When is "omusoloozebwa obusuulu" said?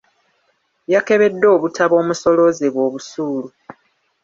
2.01-3.47